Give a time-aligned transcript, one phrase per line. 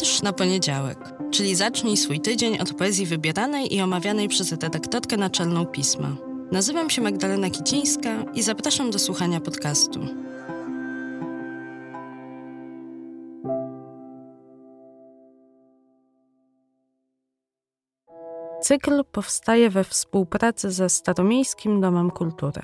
[0.00, 0.98] Wiersz na poniedziałek,
[1.30, 6.16] czyli zacznij swój tydzień od poezji wybieranej i omawianej przez redaktorkę naczelną pisma.
[6.52, 10.00] Nazywam się Magdalena Kicińska i zapraszam do słuchania podcastu.
[18.62, 22.62] Cykl powstaje we współpracy ze Staromiejskim Domem Kultury.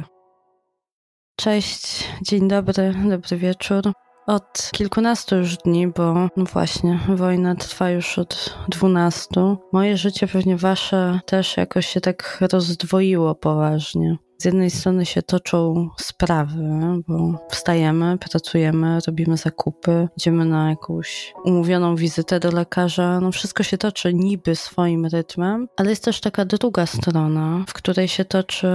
[1.36, 3.92] Cześć, dzień dobry, dobry wieczór.
[4.28, 9.58] Od kilkunastu już dni, bo no właśnie, wojna trwa już od dwunastu.
[9.72, 15.88] Moje życie, pewnie wasze, też jakoś się tak rozdwoiło poważnie z jednej strony się toczą
[16.00, 16.64] sprawy,
[17.08, 23.20] bo wstajemy, pracujemy, robimy zakupy, idziemy na jakąś umówioną wizytę do lekarza.
[23.20, 28.08] No wszystko się toczy niby swoim rytmem, ale jest też taka druga strona, w której
[28.08, 28.68] się toczy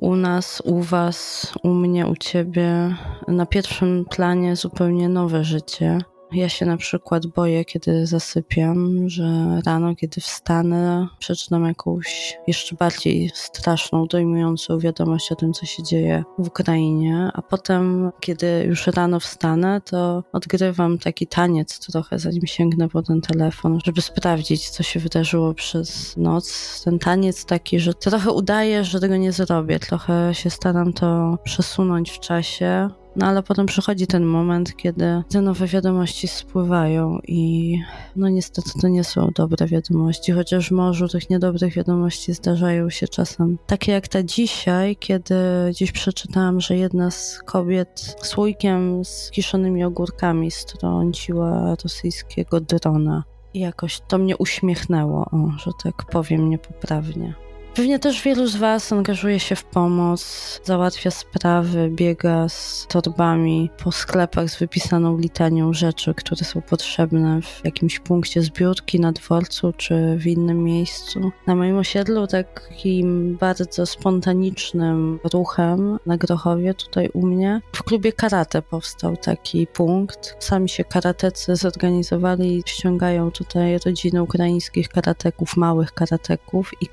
[0.00, 2.96] u nas, u was, u mnie, u ciebie
[3.28, 5.98] na pierwszym planie zupełnie nowe życie.
[6.32, 13.30] Ja się na przykład boję, kiedy zasypiam, że rano, kiedy wstanę, przeczytam jakąś jeszcze bardziej
[13.34, 19.20] straszną, dojmującą wiadomość o tym, co się dzieje w Ukrainie, a potem, kiedy już rano
[19.20, 25.00] wstanę, to odgrywam taki taniec trochę, zanim sięgnę po ten telefon, żeby sprawdzić, co się
[25.00, 26.80] wydarzyło przez noc.
[26.84, 32.10] Ten taniec taki, że trochę udaję, że tego nie zrobię, trochę się staram to przesunąć
[32.10, 37.74] w czasie, no ale potem przychodzi ten moment, kiedy te nowe wiadomości spływają i
[38.16, 43.08] no niestety to nie są dobre wiadomości, chociaż w morzu tych niedobrych wiadomości zdarzają się
[43.08, 43.58] czasem.
[43.66, 45.34] Takie jak ta dzisiaj, kiedy
[45.74, 53.24] dziś przeczytałam, że jedna z kobiet słoikiem z kiszonymi ogórkami strąciła rosyjskiego drona.
[53.54, 57.34] I jakoś to mnie uśmiechnęło, o, że tak powiem niepoprawnie.
[57.74, 63.92] Pewnie też wielu z Was angażuje się w pomoc, załatwia sprawy, biega z torbami po
[63.92, 70.16] sklepach z wypisaną litanią rzeczy, które są potrzebne w jakimś punkcie zbiórki na dworcu czy
[70.16, 71.32] w innym miejscu.
[71.46, 78.62] Na moim osiedlu takim bardzo spontanicznym ruchem na Grochowie, tutaj u mnie, w klubie karate
[78.62, 80.36] powstał taki punkt.
[80.38, 86.86] Sami się karatecy zorganizowali i ściągają tutaj rodziny ukraińskich karateków, małych karateków i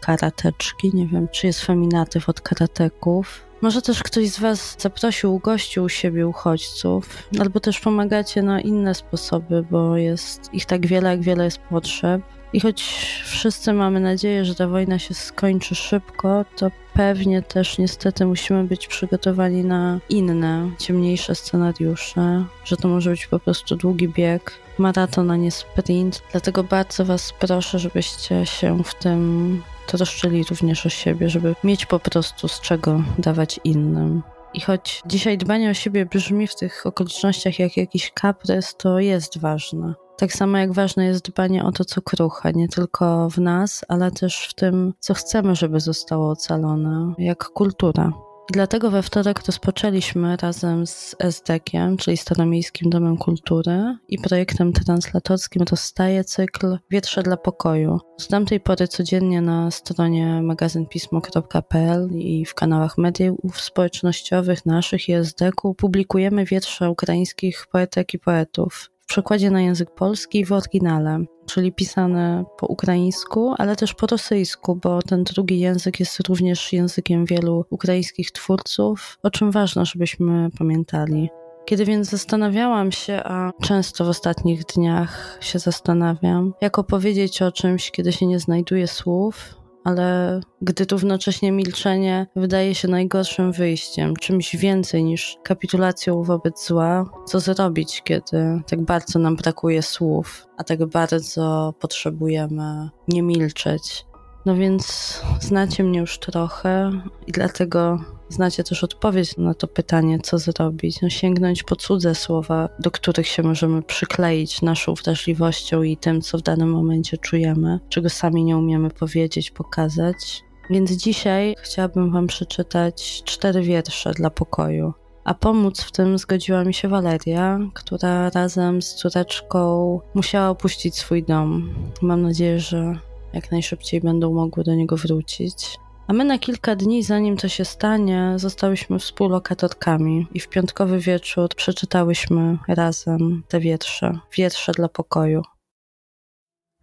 [0.68, 3.44] karateczki nie wiem, czy jest feminatyw od karateków.
[3.62, 8.96] Może też ktoś z Was zaprosił, ugościł u siebie uchodźców, albo też pomagacie na inne
[8.96, 12.22] sposoby, bo jest ich tak wiele, jak wiele jest potrzeb.
[12.54, 12.84] I choć
[13.26, 18.88] wszyscy mamy nadzieję, że ta wojna się skończy szybko, to pewnie też niestety musimy być
[18.88, 25.36] przygotowani na inne, ciemniejsze scenariusze, że to może być po prostu długi bieg, maraton, a
[25.36, 26.24] nie sprint.
[26.32, 32.00] Dlatego bardzo Was proszę, żebyście się w tym troszczyli również o siebie, żeby mieć po
[32.00, 34.24] prostu z czego dawać innym.
[34.54, 39.38] I choć dzisiaj dbanie o siebie brzmi w tych okolicznościach jak jakiś kaprys, to jest
[39.38, 39.94] ważne.
[40.18, 44.12] Tak samo jak ważne jest dbanie o to, co kruche, nie tylko w nas, ale
[44.12, 48.12] też w tym, co chcemy, żeby zostało ocalone, jak kultura.
[48.54, 56.24] Dlatego we wtorek rozpoczęliśmy razem z SDK-iem, czyli Staromiejskim Domem Kultury i projektem translatorskim Rozstaje
[56.24, 58.00] cykl Wietrze dla pokoju.
[58.18, 65.76] Z tamtej pory codziennie na stronie magazynpismo.pl i w kanałach mediów społecznościowych naszych i SDK-u
[65.76, 72.68] publikujemy wietrze ukraińskich poetek i poetów przekładzie na język polski w oryginale, czyli pisane po
[72.68, 79.18] ukraińsku, ale też po rosyjsku, bo ten drugi język jest również językiem wielu ukraińskich twórców,
[79.24, 81.30] o czym ważne, żebyśmy pamiętali.
[81.66, 87.92] Kiedy więc zastanawiałam się, a często w ostatnich dniach się zastanawiam, jak opowiedzieć o czymś,
[87.92, 89.56] kiedy się nie znajduje słów,
[89.88, 97.40] ale gdy równocześnie milczenie wydaje się najgorszym wyjściem, czymś więcej niż kapitulacją wobec zła, co
[97.40, 104.06] zrobić, kiedy tak bardzo nam brakuje słów, a tak bardzo potrzebujemy nie milczeć.
[104.46, 106.92] No więc znacie mnie już trochę
[107.28, 111.02] i dlatego znacie też odpowiedź na to pytanie, co zrobić.
[111.02, 116.38] No, sięgnąć po cudze słowa, do których się możemy przykleić naszą wrażliwością i tym, co
[116.38, 120.44] w danym momencie czujemy, czego sami nie umiemy powiedzieć, pokazać.
[120.70, 124.94] Więc dzisiaj chciałabym Wam przeczytać cztery wiersze dla pokoju.
[125.24, 131.24] A pomóc w tym zgodziła mi się Waleria, która razem z córeczką musiała opuścić swój
[131.24, 131.74] dom.
[132.02, 133.00] Mam nadzieję, że
[133.34, 135.78] jak najszybciej będą mogły do niego wrócić.
[136.08, 141.50] A my na kilka dni, zanim to się stanie, zostałyśmy współlokatorkami i w piątkowy wieczór
[141.56, 145.42] przeczytałyśmy razem te wiersze, wiersze dla pokoju.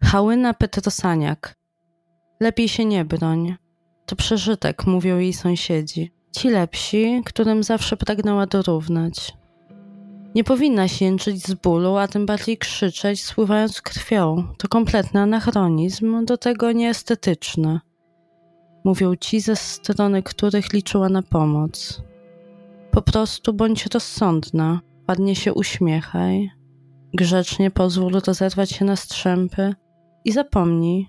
[0.03, 1.55] Hałyna Petrosaniak.
[2.39, 3.55] Lepiej się nie broń.
[4.05, 6.11] To przeżytek, mówią jej sąsiedzi.
[6.31, 9.33] Ci lepsi, którym zawsze pragnęła dorównać.
[10.35, 14.47] Nie powinnaś jęczyć z bólu, a tym bardziej krzyczeć, spływając krwią.
[14.57, 17.79] To kompletny anachronizm, do tego nieestetyczny
[18.84, 22.02] Mówią ci, ze strony których liczyła na pomoc.
[22.90, 26.50] Po prostu bądź rozsądna, ładnie się uśmiechaj,
[27.14, 29.74] grzecznie pozwól rozerwać się na strzępy
[30.24, 31.08] i zapomnij,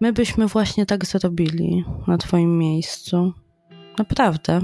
[0.00, 3.32] my byśmy właśnie tak zrobili na twoim miejscu.
[3.98, 4.60] Naprawdę.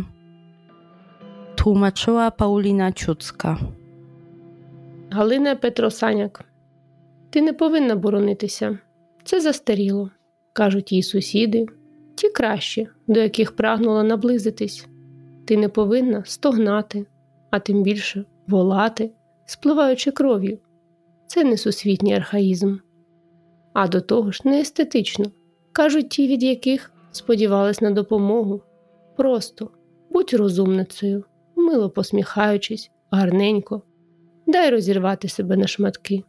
[1.56, 3.56] Tłumaczyła Paulina Ciucka.
[5.10, 6.44] Галина Петросаняк.
[7.30, 8.78] Ти не повинна боронитися.
[9.24, 10.10] Це застаріло,
[10.52, 11.66] кажуть їй сусіди,
[12.21, 14.88] ті кращі, до яких прагнула наблизитись.
[15.45, 17.06] Ти не повинна стогнати,
[17.51, 19.12] а тим більше волати,
[19.45, 20.59] спливаючи кров'ю.
[21.27, 22.77] Це не сусвітній архаїзм.
[23.73, 25.25] А до того ж не естетично,
[25.71, 28.62] кажуть ті, від яких сподівались на допомогу.
[29.17, 29.69] Просто
[30.09, 31.24] будь розумницею,
[31.56, 33.81] мило посміхаючись, гарненько,
[34.47, 36.24] дай розірвати себе на шматки.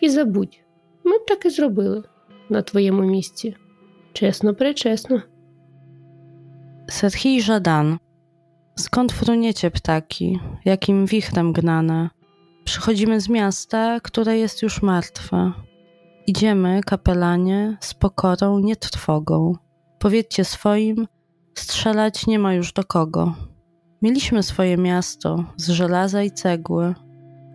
[0.00, 0.60] І забудь,
[1.04, 2.02] ми б так і зробили
[2.48, 3.56] на твоєму місці.
[4.13, 5.21] Чесно, пречесно.
[6.89, 7.97] Serhii Żadan.
[8.75, 10.39] Skąd fruniecie ptaki?
[10.65, 12.09] Jakim wichrem gnane?
[12.63, 15.51] Przychodzimy z miasta, które jest już martwe.
[16.27, 19.53] Idziemy, kapelanie, z pokorą, nie trwogą.
[19.99, 21.07] Powiedzcie swoim,
[21.55, 23.33] strzelać nie ma już do kogo.
[24.01, 26.95] Mieliśmy swoje miasto z żelaza i cegły.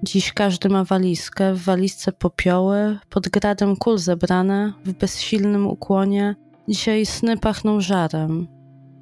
[0.02, 6.36] Dziś każdy ma walizkę, w walizce popioły, pod gradem kul zebrane, w bezsilnym ukłonie.
[6.69, 8.47] Dzisiaj sny pachną żarem,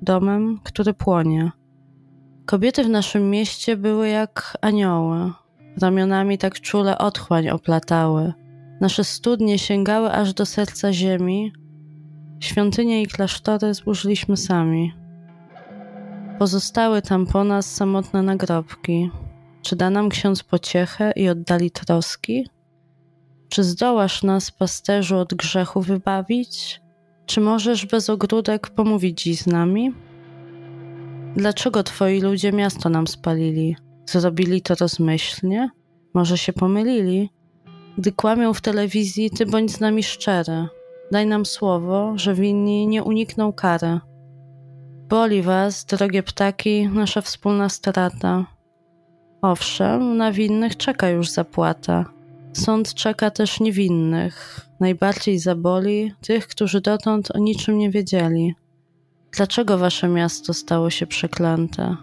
[0.01, 1.51] domem, który płonie.
[2.45, 5.31] Kobiety w naszym mieście były jak anioły,
[5.81, 8.33] ramionami tak czule otchłań oplatały.
[8.81, 11.53] Nasze studnie sięgały aż do serca ziemi,
[12.39, 14.93] świątynie i klasztory zburzyliśmy sami.
[16.39, 19.11] Pozostały tam po nas samotne nagrobki.
[19.61, 22.47] Czy da nam ksiądz pociechę i oddali troski?
[23.49, 26.84] Czy zdołasz nas, pasterzu, od grzechu wybawić?
[27.25, 29.93] Czy możesz bez ogródek pomówić dziś z nami?
[31.35, 33.75] Dlaczego twoi ludzie miasto nam spalili?
[34.05, 35.69] Zrobili to rozmyślnie?
[36.13, 37.29] Może się pomylili?
[37.97, 40.67] Gdy kłamią w telewizji, ty bądź z nami szczery.
[41.11, 43.99] Daj nam słowo, że winni nie unikną kary.
[45.09, 48.45] Boli was, drogie ptaki, nasza wspólna strata.
[49.41, 52.05] Owszem, na winnych czeka już zapłata.
[52.53, 54.64] Sąd czeka też niewinnych.
[54.79, 58.55] Najbardziej zaboli tych, którzy dotąd o niczym nie wiedzieli.
[59.31, 61.95] Dlaczego wasze miasto stało się przeklęte?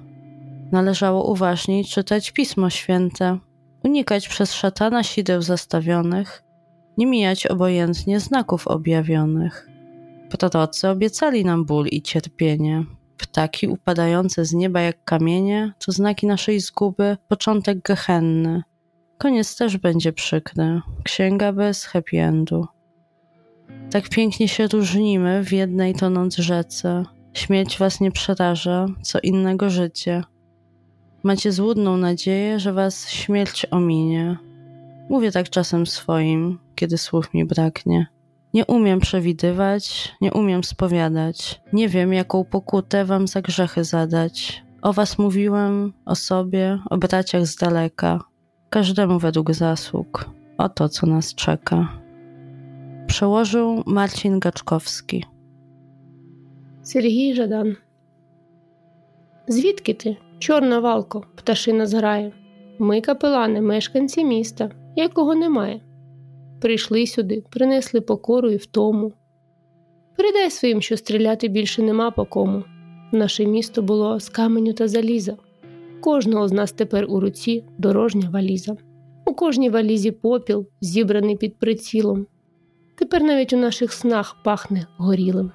[0.73, 3.39] Należało uważniej czytać Pismo Święte,
[3.85, 6.43] unikać przez szatana sideł zastawionych,
[6.99, 9.69] nie mijać obojętnie znaków objawionych.
[10.31, 12.85] Prorocy obiecali nam ból i cierpienie.
[13.17, 18.63] Ptaki upadające z nieba jak kamienie to znaki naszej zguby, początek gehenny.
[19.23, 22.67] Koniec też będzie przykry, księga bez happy endu.
[23.91, 27.05] Tak pięknie się różnimy w jednej tonąc rzece.
[27.33, 30.25] Śmierć was nie przeraża, co innego życie.
[31.23, 34.37] Macie złudną nadzieję, że was śmierć ominie.
[35.09, 38.07] Mówię tak czasem swoim, kiedy słów mi braknie.
[38.55, 41.61] Nie umiem przewidywać, nie umiem spowiadać.
[41.73, 44.63] Nie wiem, jaką pokutę wam za grzechy zadać.
[44.83, 48.32] O was mówiłem, o sobie, o braciach z daleka.
[48.73, 50.31] Każdemu według zasług.
[50.59, 51.89] O to, co nas czeka.
[53.07, 55.25] Przełożył Marcin Gaczkowski.
[56.83, 57.77] Сергій Жадан.
[59.49, 62.33] Звідки ти, чорна валко, пташина зграє?
[62.79, 65.81] Ми, капелани, мешканці міста, якого немає.
[66.61, 69.13] Прийшли сюди, принесли покору і втому.
[70.17, 72.65] Передай своїм, що стріляти більше нема по кому.
[73.13, 75.37] Наше місто було з каменю та заліза.
[76.03, 78.77] Кожного з нас тепер у руці дорожня валіза.
[79.27, 82.27] У кожній валізі попіл, зібраний під прицілом.
[82.95, 85.51] Тепер навіть у наших снах пахне горілим.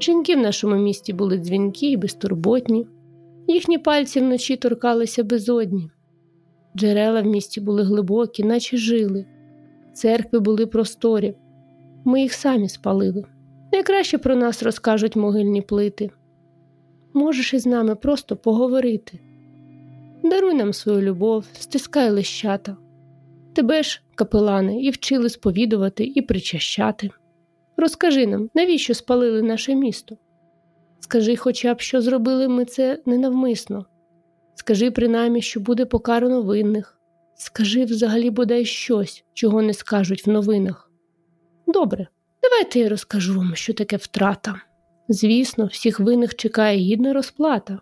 [0.00, 2.86] Жінки в нашому місті були дзвінкі і безтурботні,
[3.46, 5.90] їхні пальці вночі торкалися безодні.
[6.76, 9.26] Джерела в місті були глибокі, наче жили,
[9.92, 11.34] церкви були просторі.
[12.04, 13.24] Ми їх самі спалили.
[13.72, 16.10] Найкраще про нас розкажуть могильні плити.
[17.14, 19.20] Можеш із нами просто поговорити.
[20.22, 22.76] Даруй нам свою любов, стискай лищата.
[23.54, 27.10] Тебе ж, капелани, і вчили сповідувати і причащати.
[27.76, 30.16] Розкажи нам, навіщо спалили наше місто?
[31.00, 33.86] Скажи хоча б, що зробили ми це ненавмисно.
[34.54, 36.98] Скажи принаймні, що буде покарано винних.
[37.34, 40.90] Скажи взагалі бодай щось, чого не скажуть в новинах.
[41.66, 42.08] Добре,
[42.42, 44.54] давайте я розкажу вам, що таке втрата.
[45.08, 47.80] Звісно, всіх винних чекає гідна розплата,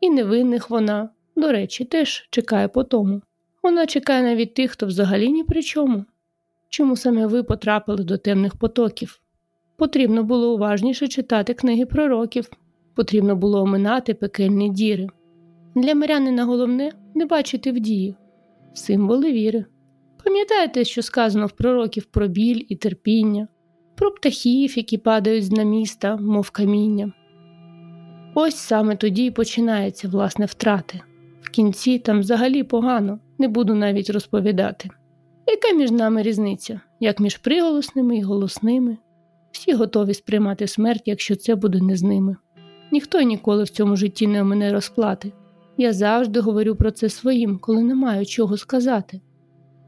[0.00, 3.22] і невинних вона, до речі, теж чекає по тому.
[3.62, 6.04] Вона чекає навіть тих, хто взагалі ні при чому.
[6.68, 9.20] Чому саме ви потрапили до темних потоків?
[9.76, 12.48] Потрібно було уважніше читати книги пророків,
[12.94, 15.08] потрібно було оминати пекельні діри.
[15.74, 18.16] Для мирянина головне не бачити в дії,
[18.74, 19.64] символи віри.
[20.24, 23.48] Пам'ятаєте, що сказано в пророків про біль і терпіння,
[23.96, 27.12] про птахів, які падають з наміста, мов каміння.
[28.34, 31.00] Ось саме тоді й починається власне втрати.
[31.46, 34.90] В кінці там взагалі погано, не буду навіть розповідати.
[35.46, 38.96] Яка між нами різниця, як між приголосними і голосними?
[39.50, 42.36] Всі готові сприймати смерть, якщо це буде не з ними.
[42.92, 45.32] Ніхто ніколи в цьому житті не омине розплати.
[45.76, 49.20] Я завжди говорю про це своїм, коли не маю чого сказати.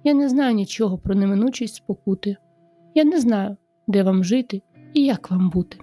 [0.05, 2.37] Я не знаю нічого про неминучість спокути.
[2.95, 4.63] Я не знаю, де вам жити
[4.95, 5.79] і як вам бути.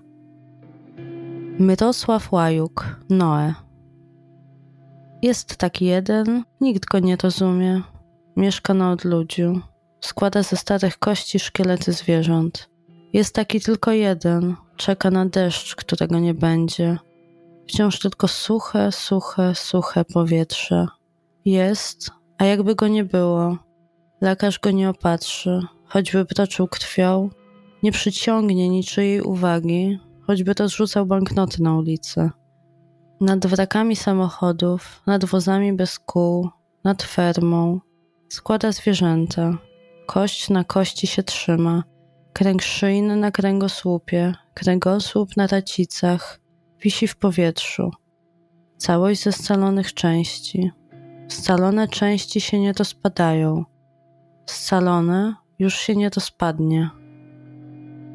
[1.60, 3.65] Mirosław Łajuk, Noe.
[5.26, 7.82] Jest tak jeden, nikt go nie rozumie.
[8.36, 9.62] Mieszka na odludziu.
[10.02, 12.70] Składa ze starych kości szkielety zwierząt.
[13.14, 16.98] Jest taki tylko jeden, czeka na deszcz, którego nie będzie.
[17.68, 20.88] Wciąż tylko suche, suche, suche powietrze.
[21.46, 23.58] Jest, a jakby go nie było.
[24.22, 27.30] Lekarz go nie opatrzy, choćby toczył krwią,
[27.84, 32.30] nie przyciągnie niczyjej uwagi, choćby rozrzucał banknoty na ulicę
[33.25, 36.49] Nad wrakami samochodów, nad wozami bez kół,
[36.85, 37.81] nad fermą
[38.29, 39.59] składa zwierzęta.
[40.07, 41.85] Kość na kości się trzyma,
[42.33, 46.41] kręg szyjny na kręgosłupie, kręgosłup na racicach,
[46.83, 47.91] wisi w powietrzu.
[48.77, 50.71] Całość ze scalonych części.
[51.29, 53.65] Scalone części się nie rozpadają.
[54.47, 56.91] Scalone już się nie rozpadnie.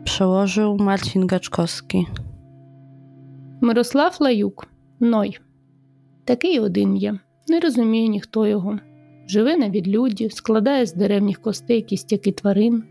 [0.03, 2.07] Przełożył Marcin Gaczkowski.
[3.61, 4.68] Мирослав Лаюк
[5.00, 5.38] Ной.
[6.24, 7.18] Такий один є.
[7.48, 8.78] Не розуміє ніхто його.
[9.26, 12.82] Живе на відлюді, складає з деревніх костей кістяки тварин.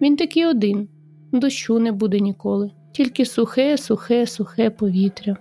[0.00, 0.88] Він такий один,
[1.32, 5.36] дощу не буде ніколи, тільки сухе, сухе, сухе повітря.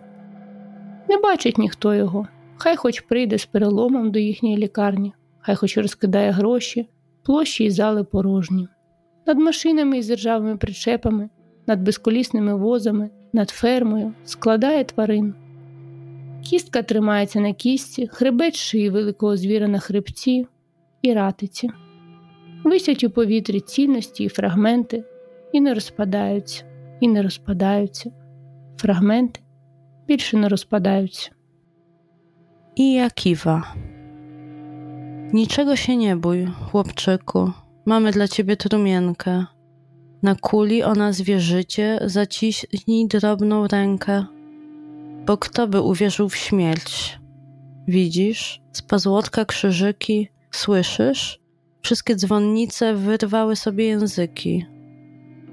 [1.10, 2.28] Не бачить ніхто його.
[2.58, 6.90] Хай хоч прийде з переломом до їхньої лікарні, хай хоч розкидає гроші,
[7.24, 8.68] площі й зали порожні.
[9.28, 11.30] Над машинами із ржавими причепами,
[11.68, 15.34] над безколісними возами, над фермою складає тварин.
[16.50, 20.48] Кістка тримається на кістці, хребет шиї великого звіра на хребці
[21.02, 21.70] і ратиці.
[22.64, 25.04] Висять у повітрі цінності і фрагменти,
[25.52, 26.64] і не розпадаються,
[27.00, 28.12] і не розпадаються.
[28.78, 29.40] Фрагменти
[30.08, 31.32] більше не розпадаються.
[32.78, 33.64] I ja kiwa.
[35.34, 37.52] Niczego się nie bój, chłopczyku.
[37.86, 39.46] Mamy dla ciebie trumienkę.
[40.24, 44.37] Na kuli o nazwie życie zaciśnij drobną rękę.
[45.28, 47.20] Bo kto by uwierzył w śmierć?
[47.88, 51.40] Widzisz, z pazłotka krzyżyki, słyszysz?
[51.82, 54.66] Wszystkie dzwonnice wyrwały sobie języki.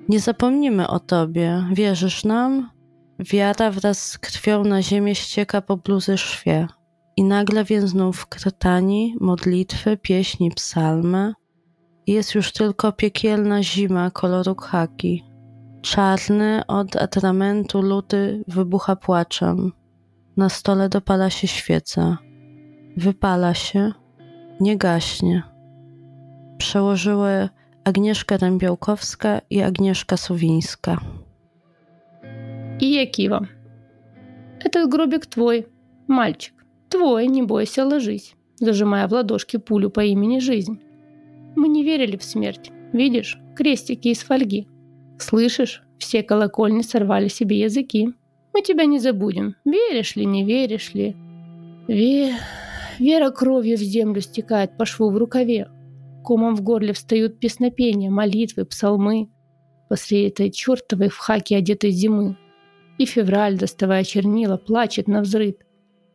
[0.09, 2.71] Nie zapomnimy o tobie, wierzysz nam?
[3.19, 6.67] Wiara wraz z krwią na ziemię ścieka po bluzy szwie.
[7.17, 11.33] I nagle więzną w krtani modlitwy, pieśni, psalmy.
[12.07, 15.34] Jest już tylko piekielna zima koloru khaki.
[15.84, 19.72] Czarny od atramentu luty wybucha płaczem.
[20.38, 22.18] Na stole dopala się świeca.
[22.98, 23.92] Wypala się,
[24.60, 25.44] nie gaśnie.
[26.58, 27.50] Przełożyły
[27.84, 30.98] Agnieszka Dębiałkowska i Agnieszka Suwińska.
[32.82, 33.48] И я Кива.
[34.64, 35.68] Этот гробик твой,
[36.08, 36.54] мальчик.
[36.90, 40.80] Твой, не бойся, ложись, зажимая в ладошки пулю по имени Жизнь.
[41.56, 42.72] Мы не верили в смерть.
[42.94, 44.68] Видишь, крестики из фольги.
[45.19, 48.15] Слышишь, все колокольни сорвали себе языки.
[48.53, 49.57] Мы тебя не забудем.
[49.65, 51.17] Веришь ли, не веришь ли?
[51.89, 52.35] Ве...
[52.99, 55.69] Вера кровью в землю стекает по шву в рукаве.
[56.25, 59.29] Комом в горле встают песнопения, молитвы, псалмы.
[59.89, 62.37] После этой чертовой в хаке одетой зимы.
[62.99, 65.57] И февраль, доставая чернила, плачет на взрыв.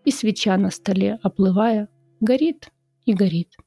[0.06, 1.90] И свеча на столе, оплывая,
[2.22, 2.70] горит
[3.06, 3.58] и горит.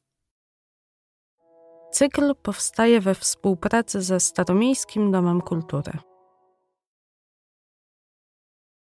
[1.92, 5.92] Cykl powstaje we współpracy ze Staromiejskim Domem Kultury.